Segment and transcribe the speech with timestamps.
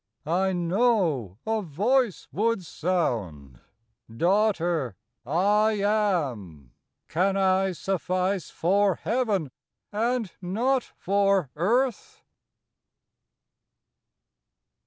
[0.25, 3.59] I know a Voice would sound,"
[4.25, 4.95] Daughter,
[5.27, 6.71] I AM.
[7.07, 9.51] Can I suffice for Heaven,
[9.91, 12.23] and not for earth